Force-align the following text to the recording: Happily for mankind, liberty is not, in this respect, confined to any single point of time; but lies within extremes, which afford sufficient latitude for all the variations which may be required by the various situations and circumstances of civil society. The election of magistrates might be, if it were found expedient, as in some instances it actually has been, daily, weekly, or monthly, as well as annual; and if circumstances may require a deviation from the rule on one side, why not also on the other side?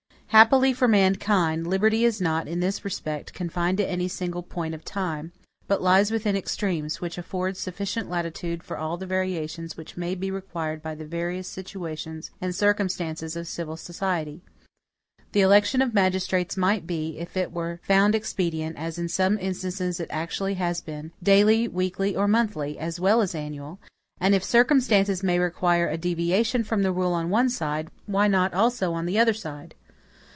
Happily 0.31 0.71
for 0.71 0.87
mankind, 0.87 1.67
liberty 1.67 2.05
is 2.05 2.21
not, 2.21 2.47
in 2.47 2.61
this 2.61 2.85
respect, 2.85 3.33
confined 3.33 3.77
to 3.79 3.85
any 3.85 4.07
single 4.07 4.41
point 4.41 4.73
of 4.73 4.85
time; 4.85 5.33
but 5.67 5.81
lies 5.81 6.09
within 6.09 6.37
extremes, 6.37 7.01
which 7.01 7.17
afford 7.17 7.57
sufficient 7.57 8.09
latitude 8.09 8.63
for 8.63 8.77
all 8.77 8.95
the 8.95 9.05
variations 9.05 9.75
which 9.75 9.97
may 9.97 10.15
be 10.15 10.31
required 10.31 10.81
by 10.81 10.95
the 10.95 11.03
various 11.05 11.49
situations 11.49 12.31
and 12.39 12.55
circumstances 12.55 13.35
of 13.35 13.45
civil 13.45 13.75
society. 13.75 14.41
The 15.33 15.41
election 15.41 15.81
of 15.81 15.93
magistrates 15.93 16.55
might 16.55 16.87
be, 16.87 17.19
if 17.19 17.35
it 17.35 17.51
were 17.51 17.81
found 17.83 18.15
expedient, 18.15 18.77
as 18.77 18.97
in 18.97 19.09
some 19.09 19.37
instances 19.37 19.99
it 19.99 20.07
actually 20.09 20.53
has 20.53 20.79
been, 20.79 21.11
daily, 21.21 21.67
weekly, 21.67 22.15
or 22.15 22.29
monthly, 22.29 22.79
as 22.79 23.01
well 23.01 23.21
as 23.21 23.35
annual; 23.35 23.81
and 24.17 24.33
if 24.33 24.45
circumstances 24.45 25.23
may 25.23 25.37
require 25.39 25.89
a 25.89 25.97
deviation 25.97 26.63
from 26.63 26.83
the 26.83 26.93
rule 26.93 27.11
on 27.11 27.29
one 27.29 27.49
side, 27.49 27.89
why 28.05 28.29
not 28.29 28.53
also 28.53 28.93
on 28.93 29.05
the 29.05 29.19
other 29.19 29.33
side? 29.33 29.75